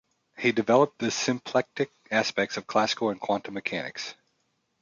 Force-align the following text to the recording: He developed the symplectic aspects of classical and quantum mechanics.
He 0.35 0.51
developed 0.51 0.97
the 0.97 1.11
symplectic 1.11 1.91
aspects 2.09 2.57
of 2.57 2.65
classical 2.65 3.09
and 3.11 3.21
quantum 3.21 3.53
mechanics. 3.53 4.15